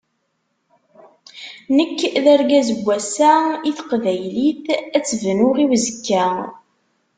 [1.75, 3.33] Nekk d argaz n wass-a,
[3.69, 6.27] i teqbaylit ad tt-bnuɣ i uzekka.